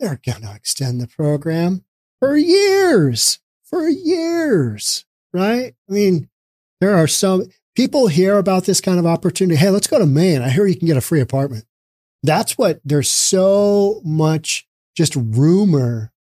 They're 0.00 0.20
going 0.24 0.42
to 0.42 0.54
extend 0.54 1.00
the 1.00 1.06
program 1.06 1.84
for 2.20 2.34
years, 2.34 3.38
for 3.62 3.86
years, 3.86 5.04
right? 5.34 5.74
I 5.88 5.92
mean, 5.92 6.30
there 6.80 6.96
are 6.96 7.06
some 7.06 7.44
people 7.76 8.08
hear 8.08 8.38
about 8.38 8.64
this 8.64 8.80
kind 8.80 8.98
of 8.98 9.04
opportunity. 9.04 9.56
Hey, 9.56 9.68
let's 9.68 9.86
go 9.86 9.98
to 9.98 10.06
Maine. 10.06 10.40
I 10.40 10.48
hear 10.48 10.66
you 10.66 10.76
can 10.76 10.86
get 10.86 10.96
a 10.96 11.02
free 11.02 11.20
apartment. 11.20 11.66
That's 12.22 12.56
what 12.56 12.80
there's 12.82 13.10
so 13.10 14.00
much 14.02 14.66
just 14.96 15.14
rumor 15.16 16.12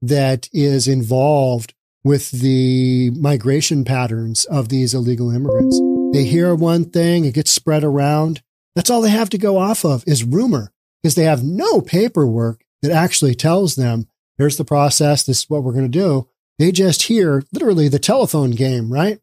that 0.00 0.48
is 0.52 0.86
involved 0.86 1.74
with 2.04 2.30
the 2.30 3.10
migration 3.10 3.84
patterns 3.84 4.44
of 4.44 4.68
these 4.68 4.94
illegal 4.94 5.30
immigrants. 5.30 5.80
They 6.12 6.24
hear 6.24 6.54
one 6.54 6.84
thing, 6.84 7.24
it 7.24 7.34
gets 7.34 7.50
spread 7.50 7.82
around. 7.82 8.42
That's 8.76 8.90
all 8.90 9.00
they 9.00 9.10
have 9.10 9.30
to 9.30 9.38
go 9.38 9.56
off 9.56 9.84
of 9.84 10.04
is 10.06 10.22
rumor 10.22 10.72
because 11.02 11.16
they 11.16 11.24
have 11.24 11.42
no 11.42 11.80
paperwork 11.80 12.63
that 12.84 12.92
actually 12.92 13.34
tells 13.34 13.74
them, 13.74 14.06
here's 14.38 14.56
the 14.56 14.64
process. 14.64 15.24
This 15.24 15.40
is 15.40 15.50
what 15.50 15.62
we're 15.62 15.72
going 15.72 15.90
to 15.90 15.98
do. 15.98 16.28
They 16.58 16.70
just 16.70 17.02
hear 17.02 17.42
literally 17.52 17.88
the 17.88 17.98
telephone 17.98 18.52
game, 18.52 18.92
right? 18.92 19.18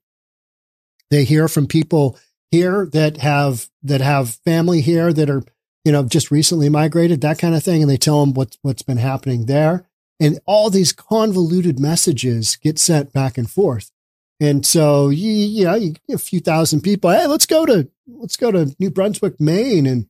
They 1.10 1.24
hear 1.24 1.48
from 1.48 1.68
people 1.68 2.18
here 2.52 2.90
that 2.92 3.18
have, 3.18 3.70
that 3.84 4.02
have 4.02 4.36
family 4.44 4.82
here 4.82 5.14
that 5.14 5.30
are, 5.30 5.44
you 5.86 5.92
know, 5.92 6.04
just 6.04 6.32
recently 6.32 6.70
migrated, 6.70 7.22
that 7.22 7.40
kind 7.40 7.56
of 7.56 7.64
thing. 7.64 7.82
And 7.82 7.90
they 7.90 7.98
tell 7.98 8.20
them 8.20 8.34
what's, 8.34 8.58
what's 8.62 8.82
been 8.82 8.98
happening 8.98 9.46
there. 9.46 9.88
And 10.20 10.40
all 10.46 10.70
these 10.70 10.92
convoluted 10.92 11.80
messages 11.80 12.56
get 12.58 12.78
sent 12.78 13.14
back 13.14 13.38
and 13.38 13.50
forth. 13.50 13.92
And 14.40 14.66
so, 14.66 15.10
you, 15.10 15.32
you 15.32 15.66
know, 15.66 15.76
you, 15.76 15.94
a 16.12 16.18
few 16.18 16.40
thousand 16.40 16.82
people, 16.82 17.12
hey, 17.12 17.28
let's 17.28 17.46
go 17.46 17.66
to, 17.66 17.90
let's 18.08 18.38
go 18.38 18.52
to 18.52 18.76
New 18.80 18.90
Brunswick, 18.90 19.40
Maine 19.40 19.86
and, 19.86 20.08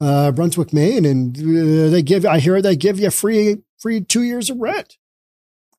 uh, 0.00 0.32
Brunswick, 0.32 0.72
Maine. 0.72 1.04
And 1.04 1.36
uh, 1.36 1.90
they 1.90 2.02
give, 2.02 2.24
I 2.24 2.38
hear 2.38 2.60
they 2.62 2.76
give 2.76 2.98
you 2.98 3.10
free, 3.10 3.58
free 3.78 4.00
two 4.00 4.22
years 4.22 4.50
of 4.50 4.58
rent. 4.58 4.96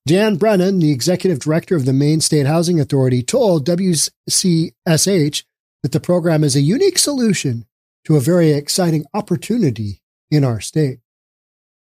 Dan 0.06 0.36
Brennan, 0.36 0.78
the 0.78 0.92
executive 0.92 1.40
director 1.40 1.76
of 1.76 1.84
the 1.84 1.92
Maine 1.92 2.20
State 2.20 2.46
Housing 2.46 2.80
Authority, 2.80 3.22
told 3.22 3.66
WCSH 3.66 5.44
that 5.82 5.92
the 5.92 6.00
program 6.00 6.42
is 6.42 6.56
a 6.56 6.60
unique 6.60 6.98
solution 6.98 7.66
to 8.04 8.16
a 8.16 8.20
very 8.20 8.52
exciting 8.52 9.04
opportunity 9.14 10.00
in 10.30 10.44
our 10.44 10.60
state 10.60 11.00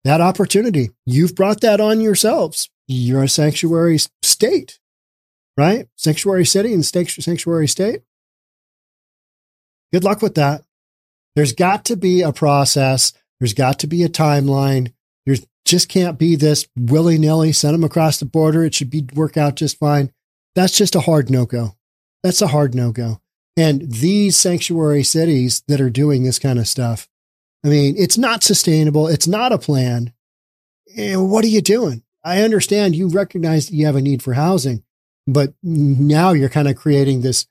that 0.07 0.21
opportunity. 0.21 0.91
You've 1.05 1.35
brought 1.35 1.61
that 1.61 1.81
on 1.81 1.99
yourselves. 1.99 2.69
You're 2.87 3.23
a 3.23 3.29
sanctuary 3.29 3.97
state, 4.23 4.79
right? 5.57 5.87
Sanctuary 5.97 6.45
city 6.45 6.73
and 6.73 6.85
sanctuary 6.85 7.67
state. 7.67 8.01
Good 9.91 10.05
luck 10.05 10.21
with 10.21 10.35
that. 10.35 10.63
There's 11.37 11.53
got 11.53 11.85
to 11.85 11.95
be 11.95 12.23
a 12.23 12.33
process. 12.33 13.13
There's 13.39 13.53
got 13.53 13.77
to 13.79 13.87
be 13.87 14.03
a 14.03 14.09
timeline. 14.09 14.93
There's 15.23 15.45
just 15.65 15.87
can't 15.87 16.17
be 16.17 16.35
this 16.35 16.67
willy 16.75 17.19
nilly 17.19 17.51
send 17.51 17.75
them 17.75 17.83
across 17.83 18.17
the 18.17 18.25
border. 18.25 18.65
It 18.65 18.73
should 18.73 18.89
be 18.89 19.07
work 19.13 19.37
out 19.37 19.55
just 19.55 19.77
fine. 19.77 20.11
That's 20.55 20.75
just 20.75 20.95
a 20.95 21.01
hard 21.01 21.29
no 21.29 21.45
go. 21.45 21.75
That's 22.23 22.41
a 22.41 22.47
hard 22.47 22.73
no 22.73 22.91
go. 22.91 23.21
And 23.55 23.83
these 23.83 24.35
sanctuary 24.35 25.03
cities 25.03 25.61
that 25.67 25.79
are 25.79 25.91
doing 25.91 26.23
this 26.23 26.39
kind 26.39 26.57
of 26.57 26.67
stuff, 26.67 27.07
I 27.63 27.67
mean, 27.67 27.93
it's 27.99 28.17
not 28.17 28.43
sustainable. 28.43 29.07
It's 29.07 29.27
not 29.27 29.53
a 29.53 29.59
plan. 29.59 30.13
And 30.97 31.29
what 31.29 31.45
are 31.45 31.49
you 31.49 31.61
doing? 31.61 32.01
I 32.23 32.41
understand 32.41 32.95
you 32.95 33.09
recognize 33.09 33.67
that 33.67 33.75
you 33.75 33.85
have 33.85 33.95
a 33.95 34.01
need 34.01 34.23
for 34.23 34.33
housing, 34.33 34.83
but 35.27 35.53
now 35.61 36.31
you're 36.31 36.49
kind 36.49 36.67
of 36.67 36.75
creating 36.75 37.21
this, 37.21 37.45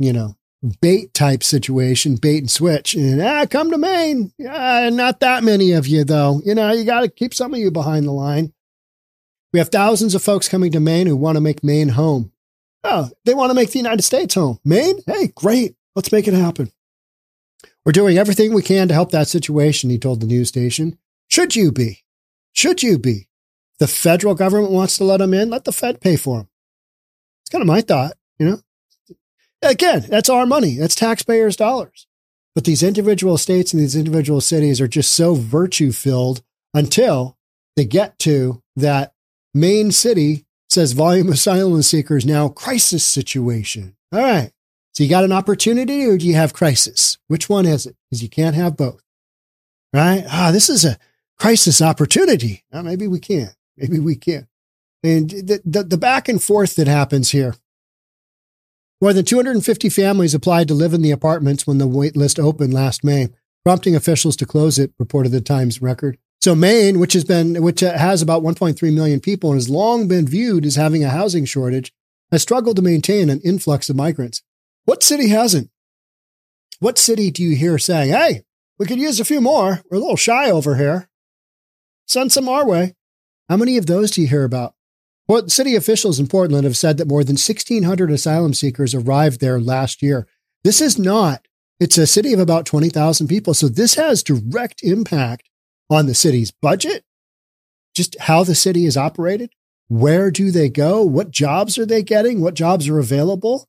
you 0.00 0.12
know, 0.12 0.34
bait 0.80 1.14
type 1.14 1.42
situation, 1.42 2.16
bait 2.16 2.38
and 2.38 2.50
switch. 2.50 2.94
And 2.94 3.20
ah, 3.20 3.46
come 3.46 3.70
to 3.70 3.78
Maine. 3.78 4.32
Ah, 4.48 4.88
not 4.92 5.20
that 5.20 5.44
many 5.44 5.72
of 5.72 5.86
you 5.86 6.04
though. 6.04 6.40
You 6.44 6.54
know, 6.54 6.72
you 6.72 6.84
got 6.84 7.00
to 7.00 7.08
keep 7.08 7.34
some 7.34 7.54
of 7.54 7.60
you 7.60 7.70
behind 7.70 8.06
the 8.06 8.12
line. 8.12 8.52
We 9.52 9.58
have 9.58 9.70
thousands 9.70 10.14
of 10.14 10.22
folks 10.22 10.48
coming 10.48 10.72
to 10.72 10.80
Maine 10.80 11.06
who 11.06 11.16
want 11.16 11.36
to 11.36 11.40
make 11.40 11.64
Maine 11.64 11.90
home. 11.90 12.32
Oh, 12.84 13.10
they 13.24 13.34
want 13.34 13.50
to 13.50 13.54
make 13.54 13.70
the 13.70 13.78
United 13.78 14.02
States 14.02 14.34
home. 14.34 14.58
Maine? 14.64 14.98
Hey, 15.06 15.32
great. 15.34 15.76
Let's 15.96 16.12
make 16.12 16.28
it 16.28 16.34
happen. 16.34 16.70
We're 17.84 17.92
doing 17.92 18.18
everything 18.18 18.52
we 18.52 18.62
can 18.62 18.88
to 18.88 18.94
help 18.94 19.10
that 19.12 19.28
situation, 19.28 19.88
he 19.88 19.98
told 19.98 20.20
the 20.20 20.26
news 20.26 20.48
station. 20.48 20.98
Should 21.28 21.56
you 21.56 21.72
be? 21.72 22.04
Should 22.52 22.82
you 22.82 22.98
be? 22.98 23.28
The 23.78 23.86
federal 23.86 24.34
government 24.34 24.72
wants 24.72 24.98
to 24.98 25.04
let 25.04 25.18
them 25.18 25.32
in, 25.32 25.48
let 25.48 25.64
the 25.64 25.72
Fed 25.72 26.00
pay 26.00 26.16
for 26.16 26.38
them. 26.38 26.48
It's 27.42 27.50
kind 27.50 27.62
of 27.62 27.68
my 27.68 27.80
thought? 27.80 28.17
Again, 29.62 30.06
that's 30.08 30.28
our 30.28 30.46
money. 30.46 30.76
That's 30.76 30.94
taxpayers' 30.94 31.56
dollars. 31.56 32.06
But 32.54 32.64
these 32.64 32.82
individual 32.82 33.38
states 33.38 33.72
and 33.72 33.82
these 33.82 33.96
individual 33.96 34.40
cities 34.40 34.80
are 34.80 34.88
just 34.88 35.14
so 35.14 35.34
virtue 35.34 35.92
filled 35.92 36.42
until 36.74 37.36
they 37.76 37.84
get 37.84 38.18
to 38.20 38.62
that 38.76 39.14
Maine 39.54 39.92
city 39.92 40.44
says 40.68 40.92
volume 40.92 41.28
of 41.28 41.34
asylum 41.34 41.82
seekers 41.82 42.26
now 42.26 42.48
crisis 42.48 43.04
situation. 43.04 43.96
All 44.12 44.20
right. 44.20 44.52
So 44.92 45.04
you 45.04 45.10
got 45.10 45.24
an 45.24 45.32
opportunity 45.32 46.04
or 46.06 46.18
do 46.18 46.26
you 46.26 46.34
have 46.34 46.52
crisis? 46.52 47.18
Which 47.28 47.48
one 47.48 47.66
is 47.66 47.86
it? 47.86 47.96
Because 48.10 48.22
you 48.22 48.28
can't 48.28 48.56
have 48.56 48.76
both. 48.76 49.02
Right? 49.92 50.24
Ah, 50.28 50.50
this 50.52 50.68
is 50.68 50.84
a 50.84 50.98
crisis 51.38 51.80
opportunity. 51.80 52.64
Well, 52.72 52.82
maybe 52.82 53.06
we 53.06 53.20
can. 53.20 53.50
Maybe 53.76 54.00
we 54.00 54.16
can. 54.16 54.48
And 55.02 55.30
the, 55.30 55.62
the, 55.64 55.84
the 55.84 55.96
back 55.96 56.28
and 56.28 56.42
forth 56.42 56.74
that 56.76 56.88
happens 56.88 57.30
here. 57.30 57.54
More 59.00 59.12
than 59.12 59.24
250 59.24 59.88
families 59.90 60.34
applied 60.34 60.66
to 60.68 60.74
live 60.74 60.92
in 60.92 61.02
the 61.02 61.12
apartments 61.12 61.66
when 61.66 61.78
the 61.78 61.86
wait 61.86 62.16
list 62.16 62.38
opened 62.38 62.74
last 62.74 63.04
May, 63.04 63.28
prompting 63.64 63.94
officials 63.94 64.34
to 64.36 64.46
close 64.46 64.78
it, 64.78 64.92
reported 64.98 65.30
the 65.30 65.40
Times 65.40 65.80
record. 65.80 66.18
So 66.40 66.54
Maine, 66.54 66.98
which 66.98 67.12
has 67.12 67.24
been, 67.24 67.62
which 67.62 67.80
has 67.80 68.22
about 68.22 68.42
1.3 68.42 68.94
million 68.94 69.20
people 69.20 69.50
and 69.50 69.56
has 69.56 69.68
long 69.68 70.08
been 70.08 70.26
viewed 70.26 70.66
as 70.66 70.76
having 70.76 71.04
a 71.04 71.10
housing 71.10 71.44
shortage, 71.44 71.92
has 72.32 72.42
struggled 72.42 72.76
to 72.76 72.82
maintain 72.82 73.30
an 73.30 73.40
influx 73.40 73.88
of 73.88 73.96
migrants. 73.96 74.42
What 74.84 75.02
city 75.02 75.28
hasn't? 75.28 75.70
What 76.80 76.98
city 76.98 77.30
do 77.30 77.42
you 77.42 77.56
hear 77.56 77.78
saying, 77.78 78.10
hey, 78.10 78.42
we 78.78 78.86
could 78.86 78.98
use 78.98 79.18
a 79.18 79.24
few 79.24 79.40
more. 79.40 79.82
We're 79.90 79.98
a 79.98 80.00
little 80.00 80.16
shy 80.16 80.50
over 80.50 80.76
here. 80.76 81.08
Send 82.06 82.32
some 82.32 82.48
our 82.48 82.66
way. 82.66 82.94
How 83.48 83.56
many 83.56 83.76
of 83.76 83.86
those 83.86 84.10
do 84.12 84.22
you 84.22 84.28
hear 84.28 84.44
about? 84.44 84.74
Well, 85.28 85.48
city 85.48 85.74
officials 85.74 86.18
in 86.18 86.26
Portland 86.26 86.64
have 86.64 86.76
said 86.76 86.96
that 86.96 87.08
more 87.08 87.22
than 87.22 87.34
1,600 87.34 88.10
asylum 88.10 88.54
seekers 88.54 88.94
arrived 88.94 89.40
there 89.40 89.60
last 89.60 90.02
year. 90.02 90.26
This 90.64 90.80
is 90.80 90.98
not, 90.98 91.46
it's 91.78 91.98
a 91.98 92.06
city 92.06 92.32
of 92.32 92.40
about 92.40 92.66
20,000 92.66 93.28
people. 93.28 93.54
So 93.54 93.68
this 93.68 93.94
has 93.94 94.22
direct 94.22 94.82
impact 94.82 95.48
on 95.90 96.06
the 96.06 96.14
city's 96.14 96.50
budget, 96.50 97.04
just 97.94 98.18
how 98.20 98.42
the 98.42 98.54
city 98.54 98.86
is 98.86 98.96
operated. 98.96 99.50
Where 99.88 100.30
do 100.30 100.50
they 100.50 100.68
go? 100.68 101.02
What 101.02 101.30
jobs 101.30 101.78
are 101.78 101.86
they 101.86 102.02
getting? 102.02 102.40
What 102.40 102.54
jobs 102.54 102.88
are 102.88 102.98
available? 102.98 103.68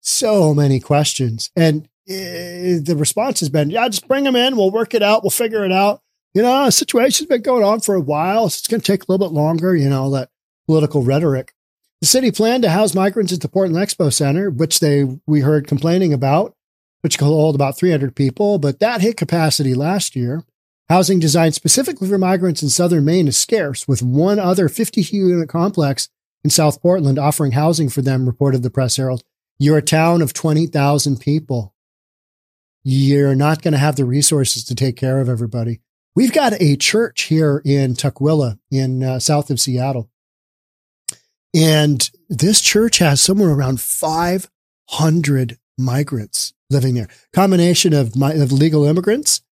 so 0.00 0.54
many 0.54 0.80
questions. 0.80 1.50
And 1.54 1.86
uh, 2.08 2.80
the 2.82 2.96
response 2.96 3.40
has 3.40 3.48
been, 3.48 3.70
yeah, 3.70 3.88
just 3.88 4.08
bring 4.08 4.24
them 4.24 4.36
in. 4.36 4.56
We'll 4.56 4.70
work 4.70 4.94
it 4.94 5.02
out. 5.02 5.22
We'll 5.22 5.30
figure 5.30 5.64
it 5.64 5.72
out. 5.72 6.00
You 6.34 6.42
know, 6.42 6.66
the 6.66 6.72
situation's 6.72 7.28
been 7.28 7.42
going 7.42 7.64
on 7.64 7.80
for 7.80 7.94
a 7.94 8.00
while. 8.00 8.48
So 8.48 8.60
it's 8.60 8.68
going 8.68 8.80
to 8.80 8.86
take 8.86 9.02
a 9.02 9.06
little 9.08 9.26
bit 9.26 9.34
longer, 9.34 9.74
you 9.74 9.88
know, 9.88 10.10
that 10.10 10.30
political 10.70 11.02
rhetoric. 11.02 11.52
The 12.00 12.06
city 12.06 12.30
planned 12.30 12.62
to 12.62 12.70
house 12.70 12.94
migrants 12.94 13.32
at 13.32 13.40
the 13.40 13.48
Portland 13.48 13.84
Expo 13.84 14.12
Center, 14.12 14.50
which 14.50 14.78
they 14.78 15.18
we 15.26 15.40
heard 15.40 15.66
complaining 15.66 16.12
about. 16.12 16.54
which 17.00 17.18
can 17.18 17.26
hold 17.26 17.54
about 17.54 17.76
300 17.76 18.14
people, 18.14 18.58
but 18.58 18.78
that 18.78 19.00
hit 19.00 19.16
capacity 19.16 19.74
last 19.74 20.14
year. 20.14 20.44
Housing 20.88 21.18
designed 21.18 21.54
specifically 21.54 22.06
for 22.08 22.18
migrants 22.18 22.62
in 22.62 22.68
southern 22.68 23.04
Maine 23.04 23.26
is 23.26 23.36
scarce, 23.38 23.88
with 23.88 24.02
one 24.02 24.38
other 24.38 24.68
50 24.68 25.00
unit 25.02 25.48
complex 25.48 26.08
in 26.44 26.50
South 26.50 26.80
Portland 26.82 27.18
offering 27.18 27.52
housing 27.52 27.88
for 27.88 28.02
them, 28.02 28.26
reported 28.26 28.62
the 28.62 28.70
Press 28.70 28.96
Herald. 28.96 29.24
You're 29.58 29.78
a 29.78 29.82
town 29.82 30.22
of 30.22 30.34
20,000 30.34 31.18
people. 31.18 31.74
You're 32.84 33.34
not 33.34 33.62
going 33.62 33.72
to 33.72 33.78
have 33.78 33.96
the 33.96 34.04
resources 34.04 34.62
to 34.64 34.74
take 34.74 34.96
care 34.96 35.20
of 35.20 35.28
everybody. 35.28 35.80
We've 36.14 36.32
got 36.32 36.60
a 36.60 36.76
church 36.76 37.22
here 37.22 37.62
in 37.64 37.94
Tukwila 37.94 38.58
in 38.70 39.02
uh, 39.02 39.20
south 39.20 39.50
of 39.50 39.58
Seattle. 39.58 40.09
And 41.54 42.10
this 42.28 42.60
church 42.60 42.98
has 42.98 43.20
somewhere 43.20 43.50
around 43.50 43.80
500 43.80 45.58
migrants 45.76 46.54
living 46.68 46.94
there. 46.94 47.08
Combination 47.32 47.92
of, 47.92 48.14
of 48.20 48.52
legal 48.52 48.84
immigrants 48.84 49.42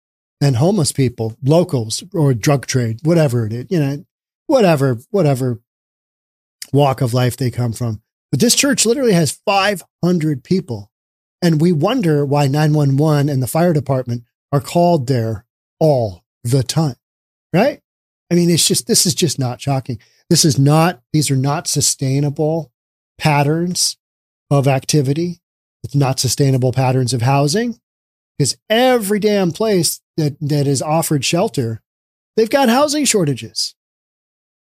and 0.41 0.57
homeless 0.57 0.93
people, 0.93 1.37
locals 1.43 2.05
or 2.15 2.35
drug 2.35 2.67
trade, 2.67 3.01
whatever 3.03 3.47
it 3.47 3.53
is, 3.53 3.67
you 3.71 3.81
know, 3.81 4.05
whatever, 4.47 4.99
whatever 5.11 5.61
walk 6.73 7.01
of 7.01 7.15
life 7.15 7.37
they 7.37 7.51
come 7.51 7.73
from. 7.73 8.03
But 8.31 8.41
this 8.41 8.55
church 8.55 8.87
literally 8.87 9.13
has 9.13 9.41
500 9.47 10.45
people. 10.45 10.91
And 11.41 11.61
we 11.61 11.73
wonder 11.73 12.25
why 12.25 12.47
911 12.47 13.29
and 13.29 13.43
the 13.43 13.47
fire 13.47 13.73
department 13.73 14.25
are 14.53 14.61
called 14.61 15.07
there 15.07 15.47
all 15.79 16.25
the 16.43 16.63
time, 16.63 16.97
right? 17.53 17.81
I 18.31 18.35
mean, 18.35 18.51
it's 18.51 18.67
just, 18.67 18.87
this 18.87 19.07
is 19.07 19.15
just 19.15 19.39
not 19.39 19.61
shocking. 19.61 19.99
This 20.31 20.45
is 20.45 20.59
not, 20.59 21.01
these 21.13 21.31
are 21.31 21.37
not 21.37 21.67
sustainable 21.67 22.73
patterns 23.19 23.97
of 24.51 24.69
activity. 24.69 25.41
It's 25.85 25.95
not 25.95 26.21
sustainable 26.21 26.73
patterns 26.73 27.15
of 27.15 27.23
housing 27.23 27.79
because 28.37 28.57
every 28.69 29.21
damn 29.21 29.53
place 29.53 30.01
that, 30.17 30.37
that 30.41 30.67
is 30.67 30.83
offered 30.83 31.25
shelter, 31.25 31.83
they've 32.37 32.51
got 32.51 32.69
housing 32.69 33.05
shortages. 33.05 33.75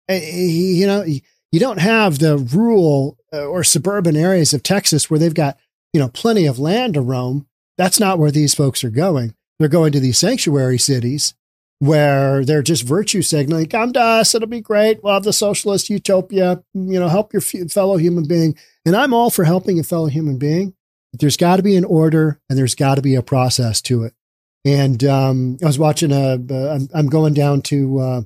You 0.08 0.86
know, 0.86 1.02
you 1.02 1.60
don't 1.60 1.80
have 1.80 2.18
the 2.18 2.36
rural 2.36 3.16
uh, 3.32 3.44
or 3.44 3.64
suburban 3.64 4.16
areas 4.16 4.52
of 4.52 4.62
Texas 4.62 5.08
where 5.08 5.18
they've 5.18 5.32
got, 5.32 5.56
you 5.92 6.00
know, 6.00 6.08
plenty 6.08 6.46
of 6.46 6.58
land 6.58 6.94
to 6.94 7.00
roam. 7.00 7.46
That's 7.78 8.00
not 8.00 8.18
where 8.18 8.30
these 8.30 8.54
folks 8.54 8.84
are 8.84 8.90
going. 8.90 9.34
They're 9.58 9.68
going 9.68 9.92
to 9.92 10.00
these 10.00 10.18
sanctuary 10.18 10.78
cities 10.78 11.34
where 11.84 12.44
they're 12.44 12.62
just 12.62 12.82
virtue 12.82 13.20
signaling, 13.20 13.66
come 13.66 13.92
to 13.92 14.00
us, 14.00 14.34
it'll 14.34 14.48
be 14.48 14.60
great. 14.60 15.02
We'll 15.02 15.14
have 15.14 15.24
the 15.24 15.32
socialist 15.32 15.90
utopia, 15.90 16.62
you 16.72 16.98
know, 16.98 17.08
help 17.08 17.32
your 17.32 17.42
fellow 17.42 17.96
human 17.96 18.26
being. 18.26 18.56
And 18.86 18.96
I'm 18.96 19.12
all 19.12 19.30
for 19.30 19.44
helping 19.44 19.78
a 19.78 19.82
fellow 19.82 20.06
human 20.06 20.38
being. 20.38 20.74
But 21.12 21.20
there's 21.20 21.36
got 21.36 21.56
to 21.56 21.62
be 21.62 21.76
an 21.76 21.84
order 21.84 22.40
and 22.48 22.58
there's 22.58 22.74
got 22.74 22.94
to 22.94 23.02
be 23.02 23.14
a 23.14 23.22
process 23.22 23.82
to 23.82 24.04
it. 24.04 24.14
And 24.64 25.04
um, 25.04 25.58
I 25.62 25.66
was 25.66 25.78
watching 25.78 26.10
a, 26.10 26.34
uh, 26.50 26.74
I'm, 26.74 26.88
I'm 26.94 27.06
going 27.08 27.34
down 27.34 27.60
to 27.62 27.98
uh, 27.98 28.22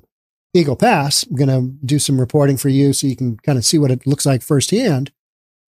Eagle 0.53 0.77
Pass. 0.77 1.23
I'm 1.23 1.35
going 1.35 1.49
to 1.49 1.85
do 1.85 1.99
some 1.99 2.19
reporting 2.19 2.55
for 2.55 2.69
you 2.69 2.93
so 2.93 3.07
you 3.07 3.15
can 3.15 3.37
kind 3.37 3.57
of 3.57 3.65
see 3.65 3.77
what 3.77 3.91
it 3.91 4.07
looks 4.07 4.25
like 4.25 4.41
firsthand 4.41 5.11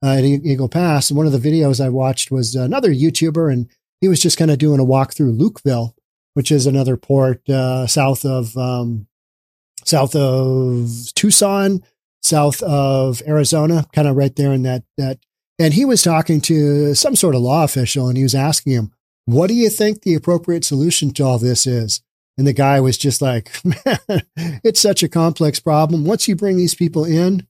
uh, 0.04 0.14
at 0.14 0.24
Eagle 0.24 0.70
Pass. 0.70 1.10
And 1.10 1.18
one 1.18 1.28
of 1.28 1.34
the 1.34 1.50
videos 1.50 1.84
I 1.84 1.90
watched 1.90 2.32
was 2.32 2.56
another 2.56 2.92
YouTuber, 2.92 3.52
and 3.52 3.70
he 4.00 4.08
was 4.08 4.22
just 4.22 4.38
kind 4.38 4.50
of 4.50 4.58
doing 4.60 4.80
a 4.80 4.86
walk 4.86 5.14
through 5.14 5.38
Lukeville 5.38 5.94
which 6.34 6.52
is 6.52 6.66
another 6.66 6.98
port 6.98 7.48
uh, 7.50 7.88
south 7.88 8.26
of 8.26 8.56
um, 8.58 9.08
south 9.86 10.16
of 10.16 10.90
Tucson, 11.16 11.84
south 12.22 12.62
of 12.64 13.22
Arizona, 13.28 13.86
kind 13.94 14.08
of 14.08 14.16
right 14.16 14.36
there 14.36 14.54
in 14.54 14.64
that 14.64 14.84
that. 14.98 15.20
And 15.60 15.74
he 15.74 15.86
was 15.86 16.02
talking 16.02 16.42
to 16.42 16.96
some 16.96 17.16
sort 17.16 17.36
of 17.36 17.42
law 17.42 17.64
official, 17.64 18.08
and 18.08 18.18
he 18.18 18.24
was 18.24 18.36
asking 18.36 18.74
him, 18.74 18.92
"What 19.26 19.48
do 19.48 19.54
you 19.54 19.70
think 19.70 20.02
the 20.02 20.16
appropriate 20.16 20.64
solution 20.66 21.12
to 21.14 21.24
all 21.24 21.38
this 21.38 21.68
is?" 21.68 22.02
And 22.38 22.48
the 22.48 22.54
guy 22.54 22.80
was 22.80 22.98
just 22.98 23.22
like, 23.22 23.52
"Man, 23.64 24.24
it's 24.64 24.80
such 24.80 25.04
a 25.04 25.10
complex 25.10 25.60
problem. 25.60 26.06
Once 26.06 26.28
you 26.28 26.36
bring 26.36 26.58
these 26.58 26.76
people 26.76 27.06
in, 27.06 27.48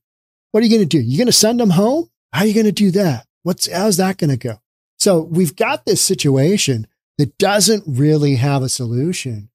what 0.52 0.62
are 0.62 0.66
you 0.66 0.76
going 0.76 0.88
to 0.88 0.98
do? 0.98 1.02
You're 1.02 1.20
going 1.20 1.28
to 1.28 1.32
send 1.32 1.60
them 1.60 1.72
home? 1.72 2.10
How 2.34 2.42
are 2.42 2.48
you 2.48 2.54
going 2.54 2.66
to 2.66 2.72
do 2.72 2.92
that? 2.92 3.28
What's 3.44 3.72
how's 3.72 3.98
that 3.98 4.18
going 4.18 4.32
to 4.32 4.38
go?" 4.38 4.60
So 5.00 5.22
we've 5.22 5.56
got 5.56 5.86
this 5.86 6.02
situation 6.02 6.86
that 7.22 7.38
doesn't 7.38 7.84
really 7.86 8.38
have 8.38 8.64
a 8.64 8.68
solution, 8.68 9.52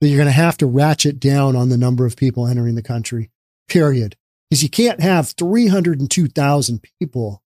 that 0.00 0.08
you're 0.08 0.16
going 0.16 0.24
to 0.24 0.32
have 0.32 0.56
to 0.56 0.64
ratchet 0.64 1.20
down 1.20 1.54
on 1.54 1.68
the 1.68 1.76
number 1.76 2.06
of 2.06 2.16
people 2.16 2.46
entering 2.46 2.74
the 2.74 2.82
country, 2.82 3.30
period. 3.68 4.16
Because 4.48 4.62
you 4.62 4.70
can't 4.70 5.02
have 5.02 5.28
302,000 5.32 6.82
people 6.98 7.42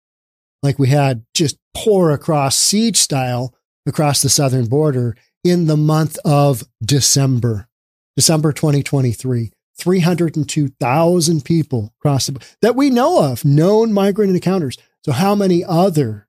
like 0.63 0.79
we 0.79 0.87
had 0.87 1.25
just 1.35 1.59
pour 1.75 2.13
across 2.13 2.57
siege 2.57 2.97
style 2.97 3.57
across 3.87 4.23
the 4.23 4.29
southern 4.29 4.67
border 4.67 5.17
in 5.43 5.67
the 5.67 5.77
month 5.77 6.17
of 6.25 6.63
December, 6.81 7.69
December 8.15 8.53
2023. 8.53 9.51
302,000 9.79 11.45
people 11.45 11.93
across 11.99 12.27
the 12.27 12.41
that 12.63 12.77
we 12.77 12.89
know 12.89 13.21
of, 13.21 13.45
known 13.45 13.93
migrant 13.93 14.33
encounters. 14.33 14.79
So 15.05 15.11
how 15.11 15.35
many 15.35 15.65
other, 15.65 16.29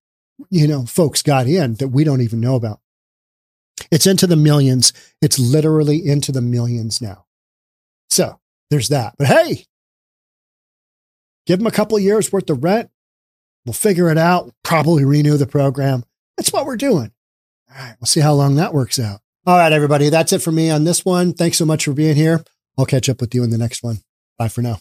you 0.50 0.68
know, 0.68 0.88
folks 0.88 1.22
got 1.22 1.46
in 1.46 1.76
that 1.76 1.90
we 1.90 2.04
don't 2.04 2.22
even 2.22 2.42
know 2.42 2.56
about? 2.56 2.80
It's 3.92 4.08
into 4.08 4.28
the 4.28 4.36
millions. 4.36 4.94
It's 5.22 5.40
literally 5.40 6.06
into 6.06 6.32
the 6.32 6.42
millions 6.42 7.02
now. 7.02 7.26
So 8.10 8.40
there's 8.70 8.90
that. 8.90 9.16
But 9.18 9.28
hey, 9.28 9.66
give 11.46 11.60
them 11.60 11.68
a 11.68 11.72
couple 11.72 11.98
years 12.00 12.32
worth 12.32 12.50
of 12.50 12.64
rent. 12.64 12.90
We'll 13.66 13.74
figure 13.74 14.10
it 14.10 14.18
out. 14.18 14.54
Probably 14.64 15.04
renew 15.06 15.38
the 15.38 15.48
program. 15.48 16.04
That's 16.38 16.54
what 16.54 16.66
we're 16.66 16.78
doing. 16.78 17.12
All 17.70 17.78
right. 17.78 17.96
We'll 18.00 18.08
see 18.08 18.22
how 18.22 18.34
long 18.34 18.56
that 18.56 18.74
works 18.74 19.00
out. 19.00 19.20
All 19.46 19.58
right, 19.58 19.72
everybody. 19.72 20.10
That's 20.10 20.34
it 20.34 20.42
for 20.42 20.52
me 20.52 20.70
on 20.70 20.84
this 20.84 21.06
one. 21.06 21.34
Thanks 21.34 21.58
so 21.58 21.66
much 21.66 21.86
for 21.86 21.94
being 21.94 22.16
here. 22.16 22.44
I'll 22.78 22.86
catch 22.86 23.10
up 23.10 23.22
with 23.22 23.34
you 23.34 23.44
in 23.44 23.50
the 23.50 23.58
next 23.58 23.84
one. 23.84 24.00
Bye 24.38 24.50
for 24.50 24.62
now. 24.62 24.80